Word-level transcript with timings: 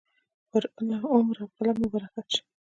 پر 0.49 0.63
عمر 1.13 1.35
او 1.43 1.47
قلم 1.57 1.75
مو 1.79 1.87
برکت 1.93 2.27
شه. 2.33 2.41